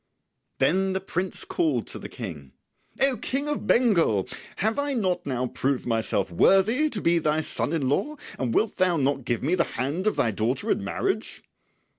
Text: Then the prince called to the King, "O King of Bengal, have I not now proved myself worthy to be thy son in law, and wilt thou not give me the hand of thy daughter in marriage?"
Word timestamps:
Then 0.57 0.93
the 0.93 0.99
prince 0.99 1.45
called 1.45 1.85
to 1.85 1.99
the 1.99 2.09
King, 2.09 2.53
"O 3.01 3.17
King 3.17 3.47
of 3.47 3.67
Bengal, 3.67 4.27
have 4.55 4.79
I 4.79 4.95
not 4.95 5.27
now 5.27 5.45
proved 5.45 5.85
myself 5.85 6.31
worthy 6.31 6.89
to 6.89 7.01
be 7.03 7.19
thy 7.19 7.41
son 7.41 7.71
in 7.71 7.87
law, 7.87 8.15
and 8.39 8.51
wilt 8.51 8.77
thou 8.77 8.97
not 8.97 9.25
give 9.25 9.43
me 9.43 9.53
the 9.53 9.63
hand 9.77 10.07
of 10.07 10.15
thy 10.15 10.31
daughter 10.31 10.71
in 10.71 10.83
marriage?" 10.83 11.43